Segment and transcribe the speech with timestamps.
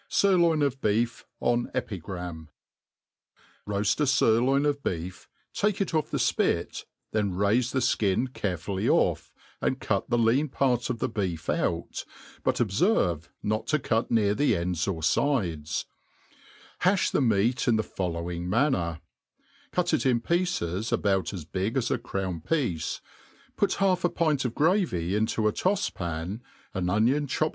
[0.09, 1.69] Sirloin of Beef en.
[1.75, 2.49] Epigram.
[3.67, 9.31] ROAST a firloin of beef, take it ofFthe fpit,* then rrffc the Ikin carefully ofF,
[9.61, 12.03] and cut the lean part of the beef out^
[12.43, 15.85] but obferVB not to cut near the ends or lides;
[16.79, 19.01] haOi the meat in the following manner:
[19.71, 23.01] cut it in pieces about as big as a crown piecp,
[23.55, 26.41] put half a pmt of gravy into a tofs t)an,
[26.73, 27.49] an omo& chopt fine.